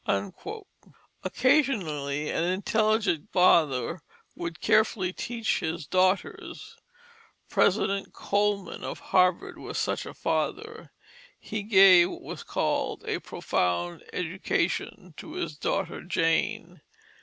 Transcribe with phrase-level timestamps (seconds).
[1.23, 4.01] Occasionally an intelligent father
[4.35, 6.75] would carefully teach his daughters.
[7.51, 10.91] President Colman of Harvard was such a father.
[11.37, 16.81] He gave what was called a profound education to his daughter Jane.